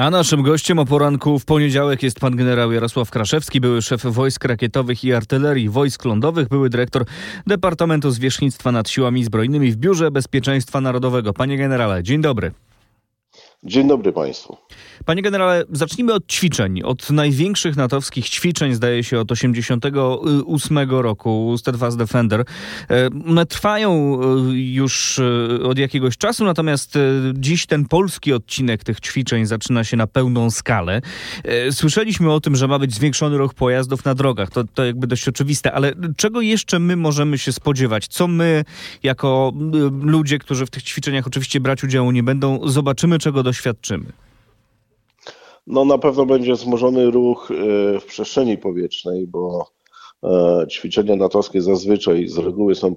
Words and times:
A 0.00 0.10
naszym 0.10 0.42
gościem 0.42 0.78
o 0.78 0.84
poranku 0.84 1.38
w 1.38 1.44
poniedziałek 1.44 2.02
jest 2.02 2.20
pan 2.20 2.36
generał 2.36 2.72
Jarosław 2.72 3.10
Kraszewski, 3.10 3.60
były 3.60 3.82
szef 3.82 4.02
wojsk 4.02 4.44
rakietowych 4.44 5.04
i 5.04 5.12
artylerii 5.12 5.68
wojsk 5.68 6.04
lądowych, 6.04 6.48
były 6.48 6.70
dyrektor 6.70 7.04
Departamentu 7.46 8.10
Zwierzchnictwa 8.10 8.72
nad 8.72 8.88
Siłami 8.88 9.24
Zbrojnymi 9.24 9.72
w 9.72 9.76
Biurze 9.76 10.10
Bezpieczeństwa 10.10 10.80
Narodowego. 10.80 11.32
Panie 11.32 11.58
generale, 11.58 12.02
dzień 12.02 12.20
dobry. 12.20 12.52
Dzień 13.62 13.88
dobry 13.88 14.12
Państwu. 14.12 14.56
Panie 15.04 15.22
generale, 15.22 15.64
zacznijmy 15.72 16.12
od 16.12 16.26
ćwiczeń. 16.26 16.82
Od 16.82 17.10
największych 17.10 17.76
natowskich 17.76 18.28
ćwiczeń, 18.28 18.74
zdaje 18.74 19.04
się, 19.04 19.20
od 19.20 19.32
88 19.32 20.90
roku, 20.90 21.54
Steadfast 21.58 21.98
Defender. 21.98 22.40
E, 22.40 23.08
one 23.28 23.46
trwają 23.46 24.20
e, 24.20 24.26
już 24.52 25.18
e, 25.18 25.62
od 25.62 25.78
jakiegoś 25.78 26.16
czasu, 26.16 26.44
natomiast 26.44 26.98
dziś 27.34 27.66
ten 27.66 27.84
polski 27.84 28.32
odcinek 28.32 28.84
tych 28.84 29.00
ćwiczeń 29.00 29.46
zaczyna 29.46 29.84
się 29.84 29.96
na 29.96 30.06
pełną 30.06 30.50
skalę. 30.50 31.00
Słyszeliśmy 31.70 32.32
o 32.32 32.40
tym, 32.40 32.56
że 32.56 32.68
ma 32.68 32.78
być 32.78 32.94
zwiększony 32.94 33.38
ruch 33.38 33.54
pojazdów 33.54 34.04
na 34.04 34.14
drogach. 34.14 34.50
To, 34.50 34.64
to 34.64 34.84
jakby 34.84 35.06
dość 35.06 35.28
oczywiste, 35.28 35.72
ale 35.72 35.92
czego 36.16 36.40
jeszcze 36.40 36.78
my 36.78 36.96
możemy 36.96 37.38
się 37.38 37.52
spodziewać? 37.52 38.06
Co 38.08 38.28
my, 38.28 38.64
jako 39.02 39.52
ludzie, 40.02 40.38
którzy 40.38 40.66
w 40.66 40.70
tych 40.70 40.82
ćwiczeniach 40.82 41.26
oczywiście 41.26 41.60
brać 41.60 41.84
udziału 41.84 42.10
nie 42.10 42.22
będą, 42.22 42.68
zobaczymy, 42.68 43.18
czego 43.18 43.42
doświadczymy? 43.46 44.12
No 45.66 45.84
na 45.84 45.98
pewno 45.98 46.26
będzie 46.26 46.52
wzmożony 46.52 47.10
ruch 47.10 47.50
e, 47.50 48.00
w 48.00 48.04
przestrzeni 48.04 48.58
powietrznej, 48.58 49.26
bo 49.26 49.70
e, 50.24 50.66
ćwiczenia 50.70 51.16
natowskie 51.16 51.62
zazwyczaj 51.62 52.28
z 52.28 52.38
reguły 52.38 52.74
są 52.74 52.94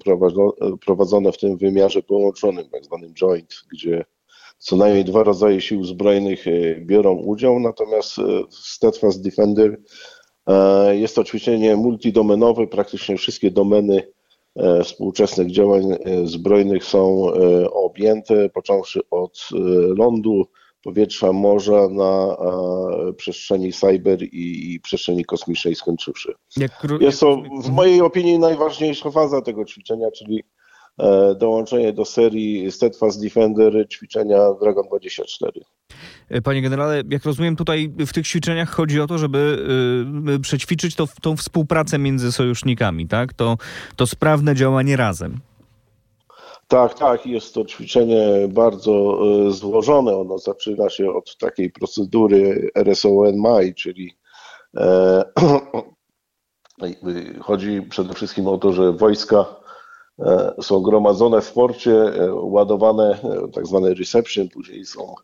prowadzone 0.85 1.31
w 1.31 1.37
tym 1.37 1.57
wymiarze 1.57 2.01
połączonym, 2.01 2.69
tak 2.69 2.85
zwanym 2.85 3.13
joint, 3.13 3.55
gdzie 3.71 4.05
co 4.57 4.75
najmniej 4.75 5.05
dwa 5.05 5.23
rodzaje 5.23 5.61
sił 5.61 5.83
zbrojnych 5.83 6.47
e, 6.47 6.51
biorą 6.81 7.15
udział, 7.15 7.59
natomiast 7.59 8.15
Steadfast 8.49 9.23
Defender 9.23 9.81
jest 10.91 11.15
to 11.15 11.23
ćwiczenie 11.23 11.75
multidomenowe, 11.75 12.67
praktycznie 12.67 13.17
wszystkie 13.17 13.51
domeny 13.51 14.11
współczesnych 14.83 15.51
działań 15.51 15.83
zbrojnych 16.23 16.83
są 16.83 17.25
objęte, 17.71 18.49
począwszy 18.49 18.99
od 19.11 19.49
lądu, 19.97 20.45
powietrza, 20.83 21.33
morza 21.33 21.89
na 21.89 22.37
przestrzeni 23.17 23.73
cyber 23.73 24.23
i, 24.23 24.73
i 24.73 24.79
przestrzeni 24.79 25.25
kosmicznej 25.25 25.75
skończywszy. 25.75 26.33
Jest 26.99 27.19
to 27.19 27.41
w 27.63 27.69
mojej 27.69 28.01
opinii 28.01 28.39
najważniejsza 28.39 29.11
faza 29.11 29.41
tego 29.41 29.65
ćwiczenia, 29.65 30.11
czyli 30.11 30.39
e, 30.39 30.43
dołączenie 31.39 31.93
do 31.93 32.05
serii 32.05 32.71
Steadfast 32.71 33.23
Defender 33.23 33.87
ćwiczenia 33.89 34.37
Dragon 34.61 34.87
24. 34.87 35.61
Panie 36.43 36.61
generale, 36.61 37.03
jak 37.09 37.25
rozumiem, 37.25 37.55
tutaj 37.55 37.93
w 38.07 38.13
tych 38.13 38.27
ćwiczeniach 38.27 38.69
chodzi 38.69 39.01
o 39.01 39.07
to, 39.07 39.17
żeby 39.17 39.65
y, 40.35 40.39
przećwiczyć 40.39 40.95
to, 40.95 41.07
tą 41.21 41.37
współpracę 41.37 41.99
między 41.99 42.31
sojusznikami, 42.31 43.07
tak? 43.07 43.33
To, 43.33 43.57
to 43.95 44.07
sprawne 44.07 44.55
działanie 44.55 44.97
razem. 44.97 45.39
Tak, 46.69 46.93
tak, 46.93 47.25
jest 47.25 47.53
to 47.53 47.65
ćwiczenie 47.65 48.47
bardzo 48.49 49.19
e, 49.47 49.51
złożone. 49.51 50.15
Ono 50.17 50.37
zaczyna 50.37 50.89
się 50.89 51.13
od 51.13 51.37
takiej 51.37 51.71
procedury 51.71 52.69
RSON-MAI, 52.75 53.73
czyli 53.73 54.17
e, 54.77 55.23
chodzi 57.47 57.81
przede 57.89 58.13
wszystkim 58.13 58.47
o 58.47 58.57
to, 58.57 58.73
że 58.73 58.93
wojska 58.93 59.37
e, 59.37 59.68
są 60.61 60.81
gromadzone 60.81 61.41
w 61.41 61.53
porcie, 61.53 61.91
e, 61.91 62.33
ładowane, 62.33 63.19
e, 63.23 63.47
tak 63.53 63.67
zwane 63.67 63.93
reception, 63.93 64.49
później 64.49 64.85
są 64.85 65.15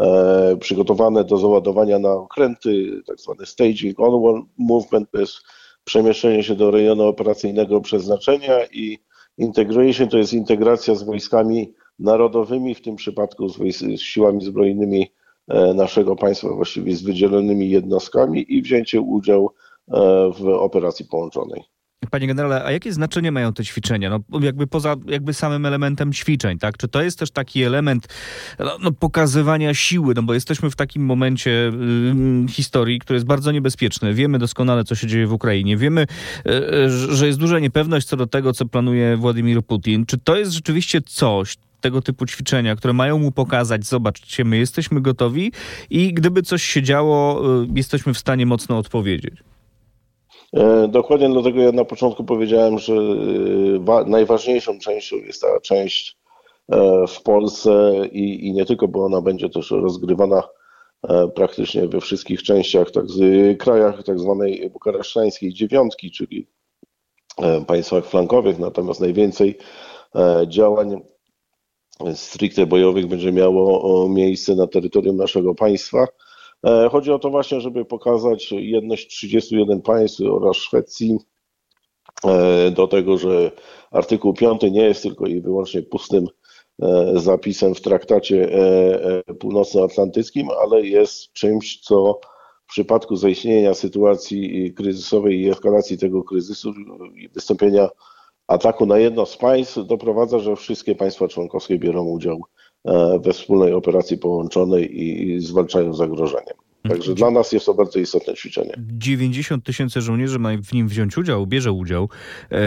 e, 0.00 0.56
przygotowane 0.60 1.24
do 1.24 1.36
załadowania 1.36 1.98
na 1.98 2.12
okręty, 2.12 3.02
tak 3.06 3.20
zwany 3.20 3.46
staging 3.46 4.00
on 4.00 4.42
movement, 4.58 5.10
to 5.10 5.20
jest 5.20 5.36
przemieszczenie 5.84 6.42
się 6.42 6.54
do 6.54 6.70
rejonu 6.70 7.04
operacyjnego 7.04 7.80
przeznaczenia 7.80 8.66
i 8.72 8.98
Integration 9.38 10.08
to 10.08 10.18
jest 10.18 10.32
integracja 10.32 10.94
z 10.94 11.02
wojskami 11.02 11.74
narodowymi, 11.98 12.74
w 12.74 12.82
tym 12.82 12.96
przypadku 12.96 13.48
z, 13.48 13.56
z 13.78 14.00
siłami 14.00 14.44
zbrojnymi 14.44 15.12
e, 15.48 15.74
naszego 15.74 16.16
państwa, 16.16 16.48
właściwie 16.48 16.96
z 16.96 17.02
wydzielonymi 17.02 17.70
jednostkami 17.70 18.52
i 18.54 18.62
wzięcie 18.62 19.00
udziału 19.00 19.50
e, 19.88 20.30
w 20.38 20.48
operacji 20.48 21.04
połączonej. 21.04 21.77
Panie 22.10 22.26
generale, 22.26 22.64
a 22.64 22.72
jakie 22.72 22.92
znaczenie 22.92 23.32
mają 23.32 23.52
te 23.52 23.64
ćwiczenia? 23.64 24.10
No, 24.10 24.40
jakby 24.40 24.66
poza 24.66 24.96
jakby 25.06 25.34
samym 25.34 25.66
elementem 25.66 26.12
ćwiczeń, 26.12 26.58
tak? 26.58 26.76
Czy 26.76 26.88
to 26.88 27.02
jest 27.02 27.18
też 27.18 27.30
taki 27.30 27.62
element 27.62 28.08
no, 28.58 28.78
no 28.82 28.92
pokazywania 28.92 29.74
siły? 29.74 30.14
No 30.14 30.22
bo 30.22 30.34
jesteśmy 30.34 30.70
w 30.70 30.76
takim 30.76 31.04
momencie 31.04 31.50
y, 31.50 32.48
historii, 32.48 32.98
który 32.98 33.16
jest 33.16 33.26
bardzo 33.26 33.52
niebezpieczny. 33.52 34.14
Wiemy 34.14 34.38
doskonale, 34.38 34.84
co 34.84 34.94
się 34.94 35.06
dzieje 35.06 35.26
w 35.26 35.32
Ukrainie. 35.32 35.76
Wiemy, 35.76 36.06
y, 36.46 37.16
że 37.16 37.26
jest 37.26 37.38
duża 37.38 37.58
niepewność 37.58 38.06
co 38.06 38.16
do 38.16 38.26
tego, 38.26 38.52
co 38.52 38.66
planuje 38.66 39.16
Władimir 39.16 39.62
Putin. 39.62 40.06
Czy 40.06 40.18
to 40.18 40.36
jest 40.36 40.52
rzeczywiście 40.52 41.00
coś, 41.02 41.56
tego 41.80 42.02
typu 42.02 42.26
ćwiczenia, 42.26 42.76
które 42.76 42.92
mają 42.92 43.18
mu 43.18 43.32
pokazać, 43.32 43.86
zobaczcie, 43.86 44.44
my 44.44 44.56
jesteśmy 44.56 45.00
gotowi 45.00 45.52
i 45.90 46.14
gdyby 46.14 46.42
coś 46.42 46.62
się 46.62 46.82
działo, 46.82 47.42
y, 47.62 47.66
jesteśmy 47.74 48.14
w 48.14 48.18
stanie 48.18 48.46
mocno 48.46 48.78
odpowiedzieć. 48.78 49.34
E, 50.52 50.88
dokładnie 50.88 51.28
dlatego 51.28 51.60
ja 51.60 51.72
na 51.72 51.84
początku 51.84 52.24
powiedziałem, 52.24 52.78
że 52.78 52.94
e, 52.94 54.04
najważniejszą 54.06 54.78
częścią 54.78 55.16
jest 55.16 55.42
ta 55.42 55.60
część 55.60 56.18
e, 56.72 57.06
w 57.08 57.22
Polsce 57.22 57.92
i, 58.12 58.46
i 58.46 58.52
nie 58.52 58.64
tylko, 58.64 58.88
bo 58.88 59.04
ona 59.04 59.20
będzie 59.20 59.48
też 59.48 59.70
rozgrywana 59.70 60.42
praktycznie 61.34 61.88
we 61.88 62.00
wszystkich 62.00 62.42
częściach, 62.42 62.90
tak 62.90 63.04
krajach 63.58 64.02
tak 64.02 64.18
zwanej 64.18 64.70
bukaresztańskiej 64.70 65.54
dziewiątki, 65.54 66.10
czyli 66.10 66.46
państwach 67.66 68.06
flankowych, 68.06 68.58
natomiast 68.58 69.00
najwięcej 69.00 69.58
działań 70.46 71.00
stricte 72.14 72.66
bojowych 72.66 73.06
będzie 73.06 73.32
miało 73.32 74.08
miejsce 74.08 74.54
na 74.54 74.66
terytorium 74.66 75.16
naszego 75.16 75.54
państwa. 75.54 76.06
E, 76.66 76.88
chodzi 76.88 77.12
o 77.12 77.18
to 77.18 77.30
właśnie, 77.30 77.60
żeby 77.60 77.84
pokazać 77.84 78.52
jedność 78.52 79.08
31 79.08 79.82
państw 79.82 80.20
oraz 80.20 80.56
Szwecji 80.56 81.18
e, 82.24 82.70
do 82.70 82.88
tego, 82.88 83.18
że 83.18 83.52
artykuł 83.90 84.34
5 84.34 84.62
nie 84.62 84.82
jest 84.82 85.02
tylko 85.02 85.26
i 85.26 85.40
wyłącznie 85.40 85.82
pustym 85.82 86.26
e, 86.82 87.12
zapisem 87.14 87.74
w 87.74 87.80
traktacie 87.80 88.48
północnoatlantyckim, 89.40 90.48
ale 90.62 90.86
jest 90.86 91.32
czymś, 91.32 91.80
co 91.80 92.20
w 92.66 92.70
przypadku 92.70 93.16
zaistnienia 93.16 93.74
sytuacji 93.74 94.74
kryzysowej 94.74 95.40
i 95.40 95.48
eskalacji 95.48 95.98
tego 95.98 96.24
kryzysu 96.24 96.72
i 97.14 97.28
wystąpienia 97.28 97.88
ataku 98.46 98.86
na 98.86 98.98
jedno 98.98 99.26
z 99.26 99.36
państw 99.36 99.86
doprowadza, 99.86 100.38
że 100.38 100.56
wszystkie 100.56 100.94
państwa 100.94 101.28
członkowskie 101.28 101.78
biorą 101.78 102.04
udział 102.04 102.40
we 103.20 103.32
wspólnej 103.32 103.72
operacji 103.72 104.18
połączonej 104.18 105.02
i 105.02 105.40
zwalczają 105.40 105.94
zagrożenie. 105.94 106.52
Także 106.88 107.14
dla 107.14 107.30
nas 107.30 107.52
jest 107.52 107.66
to 107.66 107.74
bardzo 107.74 107.98
istotne 107.98 108.34
ćwiczenie. 108.34 108.74
90 108.78 109.64
tysięcy 109.64 110.00
żołnierzy 110.00 110.38
ma 110.38 110.48
w 110.62 110.72
nim 110.72 110.88
wziąć 110.88 111.18
udział, 111.18 111.46
bierze 111.46 111.72
udział. 111.72 112.08
E, 112.50 112.58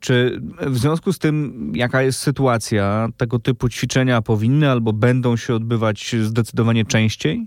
czy 0.00 0.40
w 0.60 0.78
związku 0.78 1.12
z 1.12 1.18
tym, 1.18 1.72
jaka 1.76 2.02
jest 2.02 2.18
sytuacja, 2.18 3.08
tego 3.16 3.38
typu 3.38 3.68
ćwiczenia 3.68 4.22
powinny 4.22 4.70
albo 4.70 4.92
będą 4.92 5.36
się 5.36 5.54
odbywać 5.54 6.16
zdecydowanie 6.22 6.84
częściej? 6.84 7.46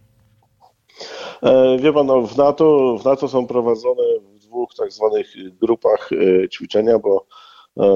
E, 1.44 1.78
wie 1.78 1.94
pan, 1.94 2.08
no, 2.08 2.22
w, 2.22 2.38
NATO, 2.38 2.98
w 3.02 3.06
NATO 3.06 3.28
są 3.28 3.48
prowadzone 3.48 4.04
w 4.36 4.40
dwóch 4.40 4.70
tak 4.78 4.92
zwanych 4.92 5.34
grupach 5.62 6.10
ćwiczenia, 6.54 7.00
bo 7.00 7.26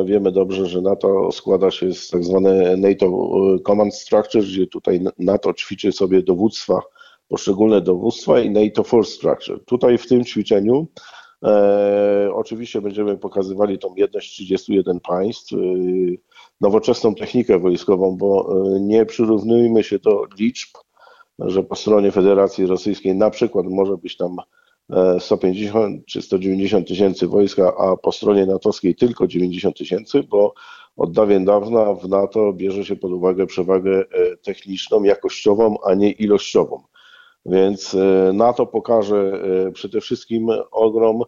Wiemy 0.05 0.31
dobrze, 0.31 0.65
że 0.65 0.81
NATO 0.81 1.31
składa 1.31 1.71
się 1.71 1.93
z 1.93 2.09
tak 2.09 2.23
zwane 2.23 2.77
NATO 2.77 3.05
e, 3.05 3.59
Command 3.59 3.95
Structure, 3.95 4.43
gdzie 4.43 4.67
tutaj 4.67 5.01
NATO 5.19 5.53
ćwiczy 5.53 5.91
sobie 5.91 6.23
dowództwa, 6.23 6.79
poszczególne 7.27 7.81
dowództwa 7.81 8.39
i 8.39 8.49
NATO 8.49 8.83
Force 8.83 9.11
Structure. 9.11 9.59
Tutaj 9.65 9.97
w 9.97 10.07
tym 10.07 10.25
ćwiczeniu 10.25 10.87
e, 11.45 12.29
oczywiście 12.33 12.81
będziemy 12.81 13.17
pokazywali 13.17 13.79
tą 13.79 13.95
jedność 13.95 14.31
31 14.31 14.99
państw, 14.99 15.53
e, 15.53 15.57
nowoczesną 16.61 17.15
technikę 17.15 17.59
wojskową, 17.59 18.17
bo 18.17 18.55
e, 18.75 18.79
nie 18.79 19.05
przyrównujmy 19.05 19.83
się 19.83 19.99
do 19.99 20.25
liczb, 20.39 20.69
że 21.39 21.63
po 21.63 21.75
stronie 21.75 22.11
Federacji 22.11 22.65
Rosyjskiej 22.65 23.15
na 23.15 23.29
przykład 23.29 23.65
może 23.69 23.97
być 23.97 24.17
tam 24.17 24.35
150 25.19 26.05
czy 26.05 26.21
190 26.21 26.87
tysięcy 26.87 27.27
wojska, 27.27 27.77
a 27.77 27.97
po 27.97 28.11
stronie 28.11 28.45
natowskiej 28.45 28.95
tylko 28.95 29.27
90 29.27 29.77
tysięcy, 29.77 30.23
bo 30.23 30.53
od 30.97 31.11
dawien 31.11 31.45
dawna 31.45 31.93
w 31.93 32.09
NATO 32.09 32.53
bierze 32.53 32.85
się 32.85 32.95
pod 32.95 33.11
uwagę 33.11 33.45
przewagę 33.45 34.03
techniczną, 34.43 35.03
jakościową, 35.03 35.77
a 35.85 35.93
nie 35.93 36.11
ilościową. 36.11 36.83
Więc 37.45 37.97
NATO 38.33 38.65
pokaże 38.65 39.43
przede 39.73 40.01
wszystkim 40.01 40.47
ogrom 40.71 41.23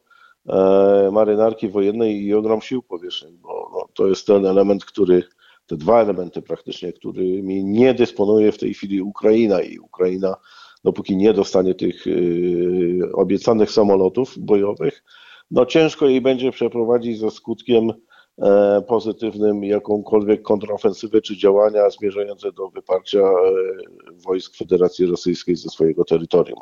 E, 0.49 1.09
marynarki 1.11 1.69
wojennej 1.69 2.23
i 2.23 2.33
ogrom 2.33 2.61
sił 2.61 2.83
powietrznych, 2.83 3.33
bo 3.33 3.71
no, 3.73 3.87
to 3.93 4.07
jest 4.07 4.27
ten 4.27 4.45
element, 4.45 4.85
który, 4.85 5.23
te 5.67 5.77
dwa 5.77 6.01
elementy 6.01 6.41
praktycznie, 6.41 6.93
którymi 6.93 7.63
nie 7.63 7.93
dysponuje 7.93 8.51
w 8.51 8.57
tej 8.57 8.73
chwili 8.73 9.01
Ukraina 9.01 9.61
i 9.61 9.79
Ukraina, 9.79 10.35
dopóki 10.83 11.17
nie 11.17 11.33
dostanie 11.33 11.75
tych 11.75 12.07
y, 12.07 12.99
obiecanych 13.13 13.71
samolotów 13.71 14.37
bojowych, 14.37 15.03
no 15.51 15.65
ciężko 15.65 16.07
jej 16.07 16.21
będzie 16.21 16.51
przeprowadzić 16.51 17.19
ze 17.19 17.31
skutkiem 17.31 17.93
e, 18.41 18.81
pozytywnym 18.87 19.63
jakąkolwiek 19.63 20.41
kontrofensywę 20.41 21.21
czy 21.21 21.37
działania 21.37 21.89
zmierzające 21.89 22.51
do 22.51 22.69
wyparcia 22.69 23.19
e, 23.19 23.33
wojsk 24.25 24.55
Federacji 24.55 25.05
Rosyjskiej 25.05 25.55
ze 25.55 25.69
swojego 25.69 26.05
terytorium. 26.05 26.59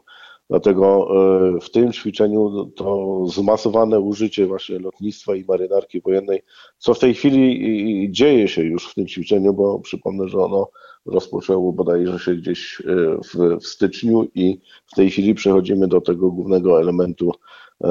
Dlatego 0.49 1.07
e, 1.55 1.59
w 1.61 1.69
tym 1.69 1.91
ćwiczeniu 1.91 2.71
to 2.75 3.17
zmasowane 3.27 3.99
użycie 3.99 4.45
właśnie 4.45 4.79
lotnictwa 4.79 5.35
i 5.35 5.45
marynarki 5.45 6.01
wojennej, 6.01 6.43
co 6.77 6.93
w 6.93 6.99
tej 6.99 7.13
chwili 7.13 8.07
dzieje 8.11 8.47
się 8.47 8.63
już 8.63 8.91
w 8.91 8.93
tym 8.93 9.07
ćwiczeniu, 9.07 9.53
bo 9.53 9.79
przypomnę, 9.79 10.27
że 10.27 10.37
ono 10.37 10.69
rozpoczęło 11.05 11.73
bodajże 11.73 12.19
się 12.19 12.35
gdzieś 12.35 12.81
e, 12.81 12.85
w, 13.17 13.59
w 13.61 13.67
styczniu 13.67 14.27
i 14.35 14.61
w 14.85 14.95
tej 14.95 15.09
chwili 15.09 15.33
przechodzimy 15.33 15.87
do 15.87 16.01
tego 16.01 16.31
głównego 16.31 16.81
elementu 16.81 17.31
e, 17.83 17.87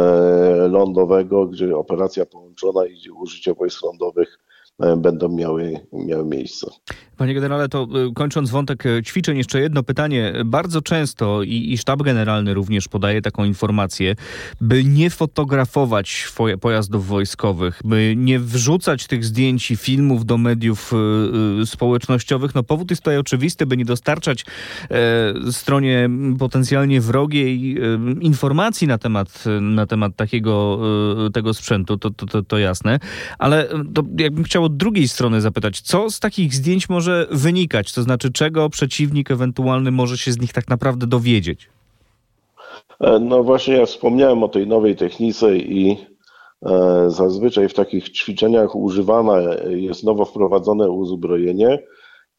lądowego, 0.69 1.47
gdzie 1.47 1.77
operacja 1.77 2.27
połączona 2.27 2.87
i 2.87 3.11
użycie 3.11 3.55
wojsk 3.55 3.83
lądowych 3.83 4.39
będą 4.97 5.29
miały, 5.29 5.81
miały 5.93 6.25
miejsce. 6.25 6.67
Panie 7.21 7.35
generale, 7.35 7.69
to 7.69 7.89
y, 8.11 8.15
kończąc 8.15 8.51
wątek 8.51 8.87
y, 8.87 9.03
ćwiczeń, 9.03 9.39
jeszcze 9.39 9.61
jedno 9.61 9.83
pytanie. 9.83 10.33
Bardzo 10.45 10.83
często 10.83 11.43
i, 11.43 11.73
i 11.73 11.79
sztab 11.79 12.03
generalny 12.03 12.55
również 12.55 12.89
podaje 12.89 13.23
taką 13.23 13.45
informację, 13.45 14.17
by 14.61 14.85
nie 14.85 15.11
fotografować 15.11 16.33
pojazdów 16.61 17.07
wojskowych, 17.07 17.81
by 17.85 18.15
nie 18.17 18.39
wrzucać 18.39 19.07
tych 19.07 19.25
zdjęć 19.25 19.71
i 19.71 19.77
filmów 19.77 20.27
do 20.27 20.39
mediów 20.39 20.93
y, 21.63 21.67
społecznościowych. 21.67 22.55
No 22.55 22.63
powód 22.63 22.91
jest 22.91 23.03
tutaj 23.03 23.19
oczywisty, 23.19 23.67
by 23.67 23.77
nie 23.77 23.85
dostarczać 23.85 24.45
e, 24.91 25.53
stronie 25.53 26.11
potencjalnie 26.39 27.01
wrogiej 27.01 27.77
e, 27.79 27.99
informacji 28.21 28.87
na 28.87 28.99
temat, 28.99 29.45
na 29.61 29.87
temat 29.87 30.17
takiego 30.17 30.81
e, 31.27 31.31
tego 31.31 31.55
sprzętu, 31.55 31.99
to, 31.99 32.11
to, 32.11 32.27
to, 32.27 32.43
to 32.43 32.59
jasne. 32.59 32.99
Ale 33.39 33.69
to 33.95 34.03
jakbym 34.19 34.45
chciał 34.45 34.70
od 34.71 34.77
drugiej 34.77 35.09
strony 35.09 35.41
zapytać, 35.41 35.81
co 35.81 36.11
z 36.11 36.21
takich 36.21 36.55
zdjęć 36.55 36.89
może 36.89 37.27
wynikać? 37.31 37.93
To 37.93 38.03
znaczy, 38.03 38.33
czego 38.33 38.71
przeciwnik 38.71 39.31
ewentualny 39.31 39.91
może 39.91 40.19
się 40.19 40.33
z 40.33 40.41
nich 40.41 40.53
tak 40.53 40.69
naprawdę 40.69 41.07
dowiedzieć? 41.07 41.69
E, 43.01 43.19
no 43.19 43.43
właśnie, 43.43 43.75
ja 43.75 43.87
wspomniałem 43.87 44.43
o 44.43 44.49
tej 44.49 44.67
nowej 44.67 44.97
technice 44.97 45.57
i 45.57 45.97
e, 46.67 47.05
zazwyczaj 47.11 47.69
w 47.69 47.75
takich 47.75 48.11
ćwiczeniach 48.11 48.77
używane 48.77 49.57
jest 49.69 50.05
nowo 50.05 50.25
wprowadzone 50.25 50.91
uzbrojenie 50.91 51.79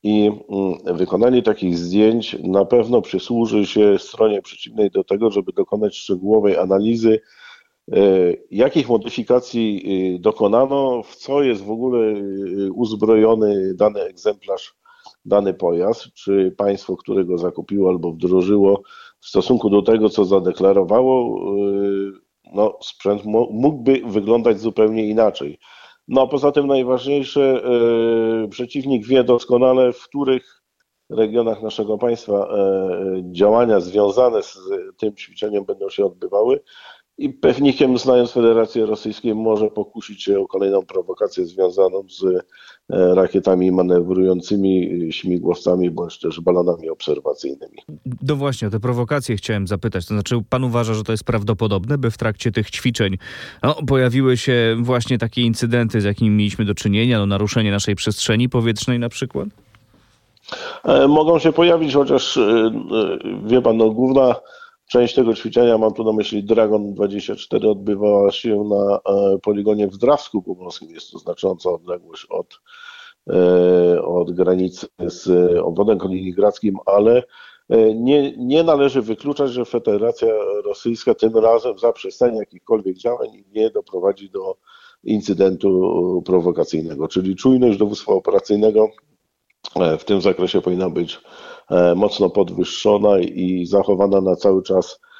i 0.03 0.31
mm, 0.49 0.97
wykonanie 0.97 1.41
takich 1.43 1.77
zdjęć 1.77 2.37
na 2.43 2.65
pewno 2.65 3.01
przysłuży 3.01 3.65
się 3.65 3.99
stronie 3.99 4.41
przeciwnej 4.41 4.91
do 4.91 5.03
tego, 5.03 5.31
żeby 5.31 5.51
dokonać 5.51 5.97
szczegółowej 5.97 6.57
analizy, 6.57 7.19
jakich 8.51 8.89
modyfikacji 8.89 10.17
dokonano, 10.19 11.03
w 11.03 11.15
co 11.15 11.43
jest 11.43 11.63
w 11.63 11.71
ogóle 11.71 12.13
uzbrojony 12.73 13.73
dany 13.73 14.01
egzemplarz 14.01 14.75
dany 15.25 15.53
pojazd, 15.53 16.13
czy 16.13 16.53
państwo, 16.57 16.97
które 16.97 17.25
go 17.25 17.37
zakupiło 17.37 17.89
albo 17.89 18.11
wdrożyło 18.11 18.81
w 19.19 19.27
stosunku 19.27 19.69
do 19.69 19.81
tego, 19.81 20.09
co 20.09 20.25
zadeklarowało, 20.25 21.45
no, 22.53 22.77
sprzęt 22.81 23.25
mógłby 23.51 24.01
wyglądać 24.05 24.59
zupełnie 24.59 25.07
inaczej. 25.07 25.59
No 26.07 26.21
a 26.21 26.27
poza 26.27 26.51
tym 26.51 26.67
najważniejsze, 26.67 27.63
przeciwnik 28.49 29.07
wie 29.07 29.23
doskonale, 29.23 29.93
w 29.93 30.03
których 30.03 30.63
regionach 31.09 31.61
naszego 31.61 31.97
państwa 31.97 32.47
działania 33.31 33.79
związane 33.79 34.43
z 34.43 34.59
tym 34.97 35.15
ćwiczeniem 35.15 35.65
będą 35.65 35.89
się 35.89 36.05
odbywały 36.05 36.63
i 37.21 37.29
pewnikiem, 37.29 37.97
znając 37.97 38.31
Federację 38.31 38.85
Rosyjską, 38.85 39.35
może 39.35 39.67
pokusić 39.67 40.23
się 40.23 40.39
o 40.39 40.47
kolejną 40.47 40.85
prowokację 40.85 41.45
związaną 41.45 42.03
z 42.09 42.23
e, 42.23 43.15
rakietami 43.15 43.71
manewrującymi, 43.71 45.07
śmigłowcami 45.11 45.91
bądź 45.91 46.19
też 46.19 46.41
balonami 46.41 46.89
obserwacyjnymi. 46.89 47.77
No 48.21 48.35
właśnie, 48.35 48.67
o 48.67 48.71
te 48.71 48.79
prowokacje 48.79 49.35
chciałem 49.35 49.67
zapytać. 49.67 50.05
To 50.05 50.13
znaczy, 50.13 50.35
pan 50.49 50.63
uważa, 50.63 50.93
że 50.93 51.03
to 51.03 51.11
jest 51.11 51.23
prawdopodobne, 51.23 51.97
by 51.97 52.11
w 52.11 52.17
trakcie 52.17 52.51
tych 52.51 52.69
ćwiczeń 52.69 53.17
no, 53.63 53.75
pojawiły 53.87 54.37
się 54.37 54.75
właśnie 54.79 55.17
takie 55.17 55.41
incydenty, 55.41 56.01
z 56.01 56.03
jakimi 56.03 56.29
mieliśmy 56.29 56.65
do 56.65 56.75
czynienia, 56.75 57.19
no, 57.19 57.25
naruszenie 57.25 57.71
naszej 57.71 57.95
przestrzeni 57.95 58.49
powietrznej 58.49 58.99
na 58.99 59.09
przykład? 59.09 59.47
E, 60.83 61.07
mogą 61.07 61.39
się 61.39 61.53
pojawić, 61.53 61.93
chociaż 61.93 62.37
e, 62.37 62.71
wie 63.45 63.61
pan, 63.61 63.77
no, 63.77 63.89
główna 63.89 64.35
Część 64.91 65.15
tego 65.15 65.33
ćwiczenia, 65.33 65.77
mam 65.77 65.93
tu 65.93 66.03
na 66.03 66.13
myśli 66.13 66.43
Dragon 66.43 66.93
24, 66.93 67.69
odbywała 67.69 68.31
się 68.31 68.63
na 68.63 68.99
e, 69.15 69.37
poligonie 69.37 69.87
w 69.87 69.97
Drawsku 69.97 70.41
Pomorskim. 70.41 70.89
Jest 70.89 71.11
to 71.11 71.19
znacząca 71.19 71.69
odległość 71.69 72.25
od, 72.29 72.59
e, 73.29 74.01
od 74.01 74.31
granicy 74.31 74.87
z 74.99 75.29
obwodem 75.59 75.99
kaliningradzkim, 75.99 76.77
ale 76.85 77.23
e, 77.69 77.95
nie, 77.95 78.37
nie 78.37 78.63
należy 78.63 79.01
wykluczać, 79.01 79.51
że 79.51 79.65
Federacja 79.65 80.27
Rosyjska 80.65 81.13
tym 81.13 81.37
razem 81.37 81.79
zaprzestanie 81.79 82.39
jakichkolwiek 82.39 82.97
działań 82.97 83.43
nie 83.51 83.69
doprowadzi 83.69 84.29
do 84.29 84.57
incydentu 85.03 86.23
prowokacyjnego, 86.25 87.07
czyli 87.07 87.35
czujność 87.35 87.77
dowództwa 87.77 88.13
operacyjnego 88.13 88.89
w 89.99 90.03
tym 90.03 90.21
zakresie 90.21 90.61
powinna 90.61 90.89
być 90.89 91.19
E, 91.19 91.50
mocno 91.95 92.29
podwyższona 92.29 93.19
i 93.19 93.65
zachowana 93.65 94.21
na 94.21 94.35
cały 94.35 94.63
czas 94.63 94.93
e, 94.93 95.10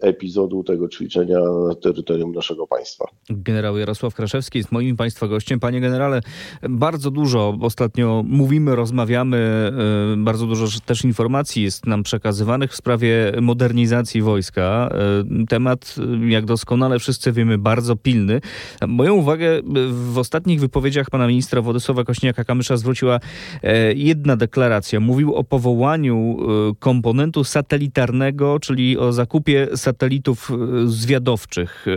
epizodu 0.00 0.64
tego 0.64 0.88
ćwiczenia 0.88 1.38
na 1.68 1.74
terytorium 1.74 2.32
naszego 2.32 2.66
państwa. 2.66 3.04
Generał 3.30 3.78
Jarosław 3.78 4.14
Kraszewski 4.14 4.58
jest 4.58 4.72
moim 4.72 4.96
państwa 4.96 5.28
gościem. 5.28 5.60
Panie 5.60 5.80
generale, 5.80 6.20
bardzo 6.68 7.10
dużo 7.10 7.58
ostatnio 7.60 8.24
mówimy, 8.26 8.76
rozmawiamy, 8.76 9.36
e, 10.12 10.16
bardzo 10.16 10.46
dużo 10.46 10.66
też 10.86 11.04
informacji 11.04 11.62
jest 11.62 11.86
nam 11.86 12.02
przekazywanych 12.02 12.72
w 12.72 12.76
sprawie 12.76 13.32
modernizacji 13.40 14.22
wojska. 14.22 14.88
Temat, 15.48 15.96
jak 16.28 16.44
doskonale 16.44 16.98
wszyscy 16.98 17.32
wiemy, 17.32 17.58
bardzo 17.58 17.96
pilny. 17.96 18.40
Moją 18.88 19.14
uwagę 19.14 19.60
w 19.90 20.18
ostatnich 20.18 20.60
wypowiedziach 20.60 21.10
pana 21.10 21.26
ministra 21.26 21.62
Władysława 21.62 22.02
Kośniaka-Kamysza 22.02 22.76
zwróciła 22.76 23.20
jedna 23.94 24.36
deklaracja. 24.36 25.00
Mówił 25.00 25.34
o 25.34 25.44
powołaniu 25.44 26.36
e, 26.40 26.74
komponentu 26.78 27.44
satelitarnego, 27.44 28.58
czyli 28.60 28.98
o 28.98 29.12
zakupie 29.12 29.41
satelitów 29.74 30.50
e, 30.50 30.56
zwiadowczych. 30.86 31.86
E, 31.88 31.96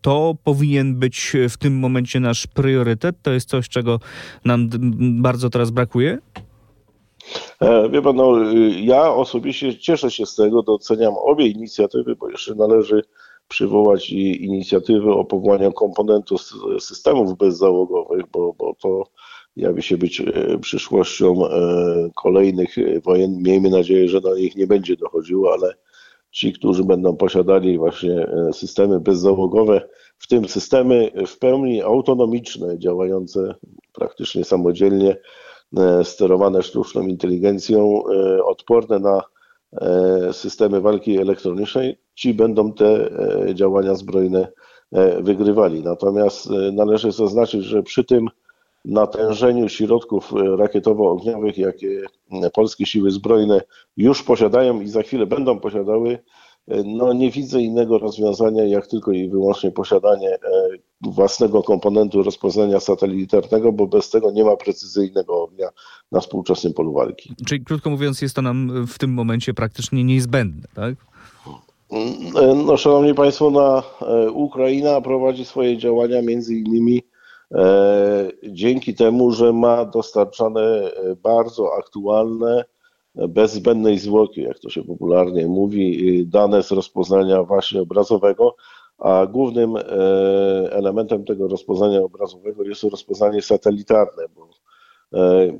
to 0.00 0.34
powinien 0.44 0.98
być 0.98 1.32
w 1.50 1.56
tym 1.56 1.78
momencie 1.78 2.20
nasz 2.20 2.46
priorytet? 2.46 3.16
To 3.22 3.30
jest 3.30 3.48
coś, 3.48 3.68
czego 3.68 4.00
nam 4.44 4.68
bardzo 5.22 5.50
teraz 5.50 5.70
brakuje? 5.70 6.18
Wie 7.90 8.02
pan, 8.02 8.16
no, 8.16 8.52
ja 8.80 9.14
osobiście 9.14 9.78
cieszę 9.78 10.10
się 10.10 10.26
z 10.26 10.34
tego, 10.34 10.62
doceniam 10.62 11.14
obie 11.16 11.46
inicjatywy, 11.46 12.16
bo 12.16 12.30
jeszcze 12.30 12.54
należy 12.54 13.02
przywołać 13.48 14.10
i 14.10 14.44
inicjatywy 14.44 15.12
o 15.12 15.24
powołaniu 15.24 15.72
komponentu 15.72 16.36
systemów 16.78 17.38
bezzałogowych, 17.38 18.22
bo, 18.32 18.54
bo 18.58 18.74
to 18.74 19.04
jawi 19.56 19.82
się 19.82 19.96
być 19.96 20.20
e, 20.20 20.58
przyszłością 20.58 21.46
e, 21.46 21.50
kolejnych 22.14 22.76
wojen. 23.04 23.42
Miejmy 23.42 23.70
nadzieję, 23.70 24.08
że 24.08 24.20
do 24.20 24.36
nich 24.36 24.56
nie 24.56 24.66
będzie 24.66 24.96
dochodziło, 24.96 25.52
ale 25.52 25.74
ci, 26.34 26.52
którzy 26.52 26.84
będą 26.84 27.16
posiadali 27.16 27.78
właśnie 27.78 28.26
e, 28.26 28.52
systemy 28.52 29.00
bezzałogowe, 29.00 29.88
w 30.18 30.28
tym 30.28 30.48
systemy 30.48 31.10
w 31.26 31.38
pełni 31.38 31.82
autonomiczne, 31.82 32.78
działające 32.78 33.54
praktycznie 33.92 34.44
samodzielnie, 34.44 35.16
sterowane 36.02 36.62
sztuczną 36.62 37.02
inteligencją, 37.02 38.02
odporne 38.44 38.98
na 38.98 39.22
systemy 40.32 40.80
walki 40.80 41.18
elektronicznej, 41.18 41.98
ci 42.14 42.34
będą 42.34 42.72
te 42.72 43.10
działania 43.54 43.94
zbrojne 43.94 44.48
wygrywali. 45.20 45.82
Natomiast 45.82 46.48
należy 46.72 47.12
zaznaczyć, 47.12 47.64
że 47.64 47.82
przy 47.82 48.04
tym 48.04 48.28
natężeniu 48.84 49.68
środków 49.68 50.32
rakietowo-ogniowych, 50.58 51.58
jakie 51.58 52.02
polskie 52.52 52.86
siły 52.86 53.10
zbrojne 53.10 53.60
już 53.96 54.22
posiadają 54.22 54.80
i 54.80 54.88
za 54.88 55.02
chwilę 55.02 55.26
będą 55.26 55.60
posiadały, 55.60 56.18
no 56.84 57.12
nie 57.12 57.30
widzę 57.30 57.60
innego 57.60 57.98
rozwiązania, 57.98 58.64
jak 58.64 58.86
tylko 58.86 59.12
i 59.12 59.28
wyłącznie 59.28 59.70
posiadanie 59.70 60.38
własnego 61.00 61.62
komponentu 61.62 62.22
rozpoznania 62.22 62.80
satelitarnego, 62.80 63.72
bo 63.72 63.86
bez 63.86 64.10
tego 64.10 64.30
nie 64.30 64.44
ma 64.44 64.56
precyzyjnego 64.56 65.42
ognia 65.42 65.68
na 66.12 66.20
współczesnym 66.20 66.72
polu 66.72 66.92
walki. 66.92 67.34
Czyli 67.46 67.64
krótko 67.64 67.90
mówiąc, 67.90 68.22
jest 68.22 68.36
to 68.36 68.42
nam 68.42 68.86
w 68.86 68.98
tym 68.98 69.14
momencie 69.14 69.54
praktycznie 69.54 70.04
niezbędne, 70.04 70.68
tak? 70.74 70.94
No, 72.66 72.76
szanowni 72.76 73.14
Państwo, 73.14 73.50
na 73.50 73.82
e, 74.00 74.30
Ukraina 74.30 75.00
prowadzi 75.00 75.44
swoje 75.44 75.78
działania 75.78 76.22
między 76.22 76.54
innymi 76.54 76.98
e, 76.98 77.02
dzięki 78.42 78.94
temu, 78.94 79.30
że 79.30 79.52
ma 79.52 79.84
dostarczane 79.84 80.60
e, 80.60 81.16
bardzo 81.16 81.74
aktualne, 81.78 82.64
bez 83.28 83.52
zbędnej 83.52 83.98
zwłoki, 83.98 84.42
jak 84.42 84.58
to 84.58 84.70
się 84.70 84.82
popularnie 84.84 85.46
mówi, 85.46 86.26
dane 86.26 86.62
z 86.62 86.70
rozpoznania 86.70 87.42
właśnie 87.42 87.82
obrazowego, 87.82 88.56
a 88.98 89.26
głównym 89.26 89.76
elementem 90.70 91.24
tego 91.24 91.48
rozpoznania 91.48 92.00
obrazowego 92.00 92.64
jest 92.64 92.82
rozpoznanie 92.82 93.42
satelitarne, 93.42 94.24
bo 94.36 94.48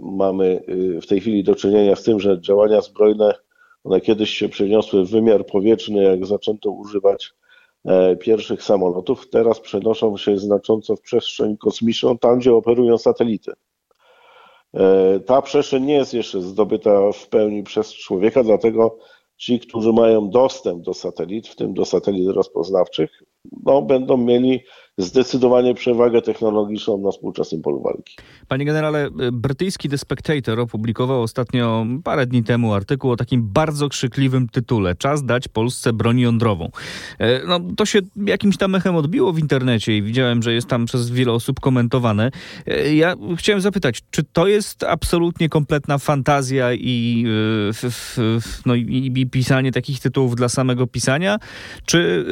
mamy 0.01 0.65
w 1.03 1.07
tej 1.07 1.21
chwili 1.21 1.45
do 1.45 1.55
czynienia 1.55 1.97
z 1.97 2.03
tym, 2.03 2.21
że 2.21 2.41
działania 2.41 2.81
zbrojne 2.81 3.35
one 3.85 4.01
kiedyś 4.01 4.31
się 4.31 4.49
przeniosły 4.49 5.05
w 5.05 5.11
wymiar 5.11 5.47
powietrzny, 5.47 6.03
jak 6.03 6.27
zaczęto 6.27 6.71
używać 6.71 7.25
e, 7.27 7.44
pierwszych 8.21 8.63
samolotów. 8.63 9.31
Teraz 9.31 9.61
przenoszą 9.61 10.17
się 10.17 10.39
znacząco 10.39 10.97
w 10.97 11.01
przestrzeń 11.01 11.57
kosmiczną, 11.57 12.19
tam 12.19 12.39
gdzie 12.39 12.55
operują 12.55 12.99
satelity. 12.99 13.53
E, 14.75 15.21
ta 15.21 15.43
przestrzeń 15.43 15.85
nie 15.85 15.95
jest 15.95 16.15
jeszcze 16.15 16.43
zdobyta 16.43 17.13
w 17.13 17.29
pełni 17.29 17.63
przez 17.63 17.93
człowieka, 17.93 18.43
dlatego 18.43 18.99
ci, 19.37 19.61
którzy 19.61 19.93
mają 19.93 20.31
dostęp 20.31 20.83
do 20.83 20.95
satelit, 20.95 21.49
w 21.49 21.57
tym 21.57 21.75
do 21.75 21.85
satelit 21.85 22.29
rozpoznawczych, 22.29 23.23
no, 23.65 23.83
będą 23.83 24.17
mieli 24.17 24.61
zdecydowanie 24.99 25.75
przewagę 25.75 26.23
technologiczną 26.23 26.99
na 26.99 27.11
współczesnym 27.11 27.63
polu 27.63 27.83
walki. 27.83 28.17
Panie 28.49 28.65
generale, 28.65 29.09
brytyjski 29.33 29.89
The 29.89 29.99
Spectator 29.99 30.61
opublikował 30.61 31.23
ostatnio 31.23 31.87
parę 32.05 32.27
dni 32.27 32.45
temu 32.45 32.75
artykuł 32.75 33.11
o 33.11 33.17
takim 33.17 33.49
bardzo 33.53 33.89
krzykliwym 33.89 34.49
tytule 34.49 34.95
Czas 34.95 35.25
dać 35.25 35.49
Polsce 35.49 35.93
broń 35.93 36.21
jądrową. 36.21 36.71
E, 37.19 37.47
no, 37.47 37.61
to 37.77 37.87
się 37.87 37.99
jakimś 38.27 38.57
tam 38.57 38.75
echem 38.75 38.97
odbiło 38.97 39.33
w 39.33 39.39
internecie 39.39 39.97
i 39.97 40.03
widziałem, 40.03 40.43
że 40.43 40.53
jest 40.53 40.67
tam 40.67 40.87
przez 40.87 41.11
wiele 41.11 41.33
osób 41.33 41.61
komentowane. 41.61 42.31
E, 42.67 42.95
ja 42.95 43.15
chciałem 43.37 43.61
zapytać, 43.61 44.03
czy 44.11 44.23
to 44.33 44.47
jest 44.47 44.83
absolutnie 44.83 45.49
kompletna 45.49 45.99
fantazja 45.99 46.73
i, 46.73 47.25
e, 48.19 48.41
no, 48.67 48.75
i, 48.75 49.27
pisanie 49.33 49.73
takich 49.73 50.01
tytułów 50.01 50.37
dla 50.37 50.49
samego 50.49 50.87
pisania, 50.87 51.39
czy 51.87 52.25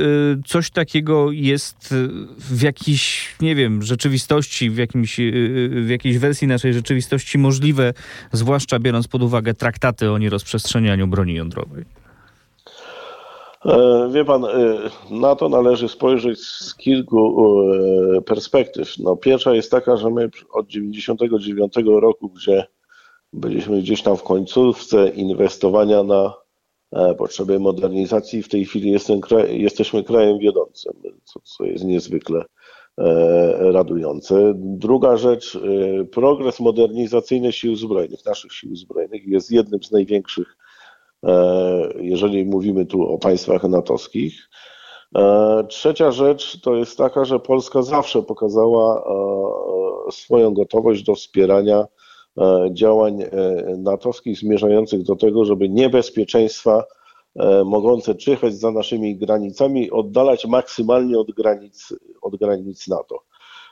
coś 0.46 0.70
takiego 0.70 1.32
jest 1.32 1.94
w 2.38 2.51
jakiejś, 2.60 3.34
nie 3.40 3.54
wiem, 3.54 3.82
rzeczywistości, 3.82 4.70
w, 4.70 4.76
jakimś, 4.76 5.20
y, 5.20 5.22
y, 5.22 5.82
w 5.82 5.90
jakiejś 5.90 6.18
wersji 6.18 6.48
naszej 6.48 6.74
rzeczywistości 6.74 7.38
możliwe, 7.38 7.94
zwłaszcza 8.32 8.78
biorąc 8.78 9.08
pod 9.08 9.22
uwagę 9.22 9.54
traktaty 9.54 10.10
o 10.10 10.18
nierozprzestrzenianiu 10.18 11.06
broni 11.06 11.34
jądrowej? 11.34 11.84
E, 13.64 14.08
wie 14.12 14.24
pan, 14.24 14.44
e, 14.44 14.48
na 15.10 15.36
to 15.36 15.48
należy 15.48 15.88
spojrzeć 15.88 16.40
z 16.40 16.74
kilku 16.74 17.50
e, 18.18 18.22
perspektyw. 18.22 18.98
No, 18.98 19.16
pierwsza 19.16 19.54
jest 19.54 19.70
taka, 19.70 19.96
że 19.96 20.10
my 20.10 20.30
od 20.52 20.66
1999 20.66 21.74
roku, 22.00 22.28
gdzie 22.28 22.66
byliśmy 23.32 23.78
gdzieś 23.78 24.02
tam 24.02 24.16
w 24.16 24.22
końcówce 24.22 25.08
inwestowania 25.08 26.02
na 26.02 26.41
potrzeby 27.18 27.58
modernizacji. 27.58 28.42
W 28.42 28.48
tej 28.48 28.64
chwili 28.64 28.94
jesteśmy 29.48 30.04
krajem 30.04 30.38
wiodącym, 30.38 30.92
co, 31.24 31.40
co 31.40 31.64
jest 31.64 31.84
niezwykle 31.84 32.44
e, 32.98 33.72
radujące. 33.72 34.52
Druga 34.56 35.16
rzecz, 35.16 35.56
e, 35.56 36.04
progres 36.04 36.60
modernizacyjny 36.60 37.52
sił 37.52 37.76
zbrojnych, 37.76 38.24
naszych 38.26 38.52
sił 38.52 38.76
zbrojnych 38.76 39.26
jest 39.26 39.50
jednym 39.50 39.82
z 39.82 39.90
największych, 39.90 40.56
jeżeli 42.00 42.44
mówimy 42.44 42.86
tu 42.86 43.02
o 43.02 43.18
państwach 43.18 43.62
natowskich. 43.62 44.48
Trzecia 45.68 46.10
rzecz 46.10 46.60
to 46.60 46.74
jest 46.74 46.98
taka, 46.98 47.24
że 47.24 47.40
Polska 47.40 47.82
zawsze 47.82 48.22
pokazała 48.22 49.04
swoją 50.10 50.54
gotowość 50.54 51.02
do 51.02 51.14
wspierania 51.14 51.86
E, 51.86 52.01
działań 52.72 53.22
e, 53.22 53.28
natowskich 53.78 54.38
zmierzających 54.38 55.02
do 55.02 55.16
tego, 55.16 55.44
żeby 55.44 55.68
niebezpieczeństwa 55.68 56.84
e, 57.36 57.64
mogące 57.64 58.14
czyhać 58.14 58.54
za 58.54 58.70
naszymi 58.70 59.16
granicami 59.16 59.90
oddalać 59.90 60.46
maksymalnie 60.46 61.18
od 61.18 61.30
granic, 61.30 61.94
od 62.22 62.36
granic 62.36 62.88
NATO. 62.88 63.22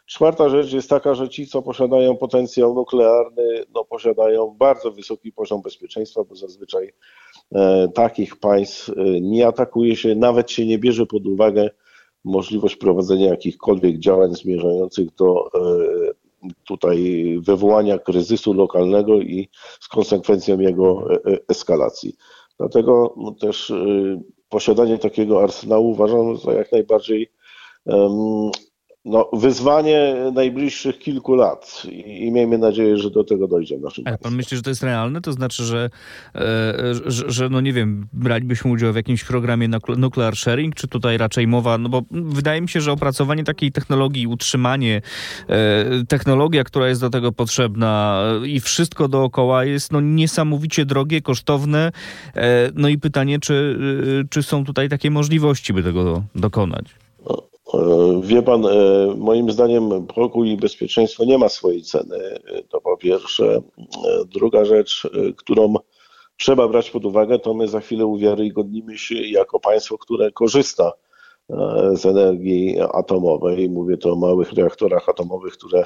Czwarta 0.07 0.49
rzecz 0.49 0.73
jest 0.73 0.91
taka, 0.91 1.15
że 1.15 1.29
ci, 1.29 1.47
co 1.47 1.63
posiadają 1.63 2.17
potencjał 2.17 2.75
nuklearny, 2.75 3.65
no, 3.75 3.85
posiadają 3.85 4.57
bardzo 4.59 4.91
wysoki 4.91 5.33
poziom 5.33 5.63
bezpieczeństwa, 5.63 6.25
bo 6.25 6.35
zazwyczaj 6.35 6.93
e, 7.53 7.89
takich 7.95 8.37
państw 8.37 8.91
nie 9.21 9.47
atakuje 9.47 9.97
się, 9.97 10.15
nawet 10.15 10.51
się 10.51 10.67
nie 10.67 10.79
bierze 10.79 11.07
pod 11.07 11.27
uwagę 11.27 11.71
możliwość 12.25 12.77
prowadzenia 12.77 13.29
jakichkolwiek 13.29 13.99
działań 13.99 14.35
zmierzających 14.35 15.15
do 15.15 15.51
e, 15.55 15.61
tutaj 16.65 17.39
wywołania 17.43 17.99
kryzysu 17.99 18.53
lokalnego 18.53 19.21
i 19.21 19.49
z 19.81 19.89
konsekwencją 19.89 20.61
jego 20.61 21.05
e, 21.11 21.15
e, 21.15 21.39
eskalacji. 21.49 22.17
Dlatego 22.59 23.15
też 23.41 23.71
y, 23.71 24.21
posiadanie 24.49 24.99
takiego 24.99 25.43
arsenału 25.43 25.91
uważam 25.91 26.37
za 26.37 26.53
jak 26.53 26.73
najbardziej 26.73 27.31
no, 29.05 29.31
wyzwanie 29.33 30.15
najbliższych 30.35 30.99
kilku 30.99 31.35
lat 31.35 31.83
i, 31.91 32.27
i 32.27 32.33
miejmy 32.33 32.59
nadzieję, 32.59 32.97
że 32.97 33.11
do 33.11 33.25
tego 33.25 33.49
dojdzie 33.49 33.79
w 33.79 33.81
naszym 33.81 34.05
Ale 34.07 34.19
pan 34.19 34.35
myśli, 34.35 34.57
że 34.57 34.63
to 34.63 34.71
jest 34.71 34.83
realne? 34.83 35.21
To 35.21 35.33
znaczy, 35.33 35.65
że, 35.65 35.91
e, 36.35 36.41
że, 37.07 37.31
że, 37.31 37.49
no 37.49 37.61
nie 37.61 37.73
wiem, 37.73 38.07
bralibyśmy 38.13 38.71
udział 38.71 38.93
w 38.93 38.97
jakimś 38.97 39.25
programie 39.25 39.69
nuclear 39.97 40.37
sharing, 40.37 40.75
czy 40.75 40.89
tutaj 40.89 41.19
raczej 41.19 41.47
mowa, 41.47 41.79
no 41.79 41.89
bo 41.89 42.03
wydaje 42.11 42.61
mi 42.61 42.69
się, 42.69 42.81
że 42.81 42.93
opracowanie 42.93 43.45
takiej 43.45 43.73
technologii, 43.73 44.27
utrzymanie, 44.27 45.03
e, 45.49 46.05
technologia, 46.09 46.65
która 46.65 46.89
jest 46.89 47.01
do 47.01 47.11
tego 47.11 47.33
potrzebna 47.33 48.23
e, 48.43 48.47
i 48.47 48.61
wszystko 48.61 49.09
dookoła 49.09 49.65
jest 49.65 49.93
no 49.93 50.01
niesamowicie 50.01 50.85
drogie, 50.85 51.23
kosztowne. 51.23 51.93
E, 52.35 52.71
no 52.75 52.89
i 52.89 52.99
pytanie, 52.99 53.39
czy, 53.39 53.77
e, 54.21 54.29
czy 54.31 54.43
są 54.43 54.65
tutaj 54.65 54.89
takie 54.89 55.11
możliwości, 55.11 55.73
by 55.73 55.83
tego 55.83 56.23
dokonać? 56.35 56.85
E, 57.75 58.21
wie 58.23 58.43
pan, 58.43 58.67
e, 58.67 59.15
moim 59.17 59.51
zdaniem 59.51 60.07
pokój 60.07 60.51
i 60.51 60.57
bezpieczeństwo 60.57 61.25
nie 61.25 61.39
ma 61.39 61.49
swojej 61.49 61.83
ceny. 61.83 62.19
To 62.69 62.81
po 62.81 62.97
pierwsze. 62.97 63.45
E, 63.55 64.25
druga 64.25 64.65
rzecz, 64.65 65.09
którą 65.37 65.75
trzeba 66.37 66.69
brać 66.69 66.91
pod 66.91 67.05
uwagę, 67.05 67.39
to 67.39 67.55
my 67.55 67.69
za 67.69 67.81
chwilę 67.81 68.07
uwiarygodnimy 68.07 68.99
się 68.99 69.15
jako 69.15 69.61
państwo, 69.61 69.99
które 69.99 70.33
korzysta 70.33 70.93
z 71.93 72.07
energii 72.07 72.81
atomowej. 72.93 73.71
Mówię 73.71 73.97
to 73.97 74.13
o 74.13 74.17
małych 74.17 74.53
reaktorach 74.53 75.09
atomowych, 75.09 75.53
które 75.53 75.85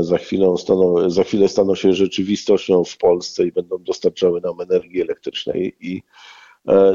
za 0.00 0.18
chwilę, 0.18 0.54
staną, 0.58 1.10
za 1.10 1.24
chwilę 1.24 1.48
staną 1.48 1.74
się 1.74 1.92
rzeczywistością 1.92 2.84
w 2.84 2.96
Polsce 2.96 3.44
i 3.44 3.52
będą 3.52 3.78
dostarczały 3.78 4.40
nam 4.40 4.60
energii 4.60 5.00
elektrycznej 5.00 5.76
i 5.80 6.02
E, 6.02 6.41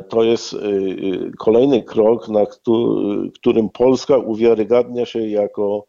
to 0.09 0.24
jest 0.24 0.53
e, 0.53 0.57
e, 0.57 1.31
kolejny 1.38 1.83
krok, 1.83 2.29
na 2.29 2.45
którym 3.36 3.69
Polska 3.69 4.17
uwiarygadnia 4.17 5.05
się 5.05 5.27
jako, 5.27 5.86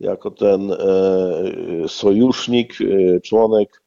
jako 0.00 0.30
ten 0.30 0.72
sojusznik, 1.88 2.74
członek 3.24 3.82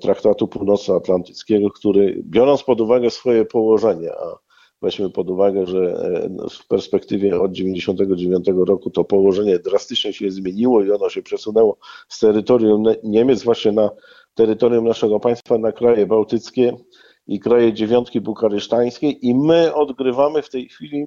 Traktatu 0.00 0.48
Północnoatlantyckiego, 0.48 1.70
który 1.70 2.22
biorąc 2.24 2.62
pod 2.62 2.80
uwagę 2.80 3.10
swoje 3.10 3.44
położenie, 3.44 4.12
a 4.12 4.38
weźmy 4.82 5.10
pod 5.10 5.30
uwagę, 5.30 5.66
że 5.66 6.08
w 6.50 6.66
perspektywie 6.66 7.40
od 7.40 7.52
1999 7.52 8.68
roku 8.68 8.90
to 8.90 9.04
położenie 9.04 9.58
drastycznie 9.58 10.12
się 10.12 10.30
zmieniło 10.30 10.84
i 10.84 10.90
ono 10.90 11.08
się 11.08 11.22
przesunęło 11.22 11.76
z 12.08 12.18
terytorium 12.18 12.84
Niemiec 13.02 13.42
właśnie 13.42 13.72
na 13.72 13.90
terytorium 14.34 14.84
naszego 14.84 15.20
państwa, 15.20 15.58
na 15.58 15.72
kraje 15.72 16.06
bałtyckie, 16.06 16.76
i 17.26 17.40
kraje 17.40 17.72
dziewiątki 17.72 18.20
bukaresztańskiej 18.20 19.26
i 19.26 19.34
my 19.34 19.74
odgrywamy 19.74 20.42
w 20.42 20.50
tej 20.50 20.68
chwili 20.68 21.06